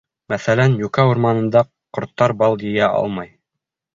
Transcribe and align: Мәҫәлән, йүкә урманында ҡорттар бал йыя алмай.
Мәҫәлән, 0.31 0.77
йүкә 0.83 1.05
урманында 1.09 1.61
ҡорттар 1.97 2.35
бал 2.39 2.57
йыя 2.71 2.91
алмай. 3.03 3.33